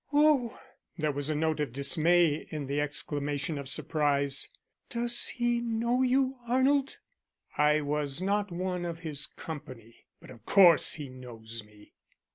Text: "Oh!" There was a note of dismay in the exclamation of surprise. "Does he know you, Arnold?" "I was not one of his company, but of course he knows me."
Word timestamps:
"Oh!" 0.11 0.59
There 0.97 1.11
was 1.11 1.29
a 1.29 1.35
note 1.35 1.59
of 1.59 1.73
dismay 1.73 2.47
in 2.49 2.65
the 2.65 2.81
exclamation 2.81 3.59
of 3.59 3.69
surprise. 3.69 4.49
"Does 4.89 5.27
he 5.27 5.59
know 5.61 6.01
you, 6.01 6.37
Arnold?" 6.47 6.97
"I 7.55 7.81
was 7.81 8.19
not 8.19 8.51
one 8.51 8.83
of 8.83 9.01
his 9.01 9.27
company, 9.27 10.07
but 10.19 10.31
of 10.31 10.43
course 10.43 10.95
he 10.95 11.07
knows 11.09 11.63
me." 11.63 11.93